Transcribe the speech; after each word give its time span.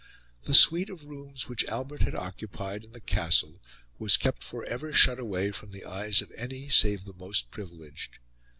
The 0.45 0.55
suite 0.55 0.89
of 0.89 1.05
rooms 1.05 1.47
which 1.47 1.63
Albert 1.65 2.01
had 2.01 2.15
occupied 2.15 2.83
in 2.83 2.91
the 2.91 2.99
Castle 2.99 3.61
was 3.99 4.17
kept 4.17 4.41
for 4.43 4.65
ever 4.65 4.91
shut 4.93 5.19
away 5.19 5.51
from 5.51 5.69
the 5.69 5.85
eyes 5.85 6.23
of 6.23 6.31
any 6.35 6.69
save 6.69 7.05
the 7.05 7.13
most 7.13 7.51
privileged. 7.51 8.17